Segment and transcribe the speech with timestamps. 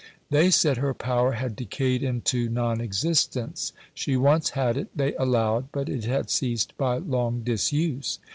[0.31, 5.71] They said her power had decayed into non existence; she once had it, they allowed,
[5.71, 8.17] but it had ceased by long disuse.